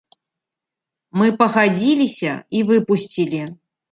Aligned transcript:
Мы 1.21 1.27
пагадзіліся 1.41 2.33
і 2.61 2.65
выпусцілі. 2.73 3.45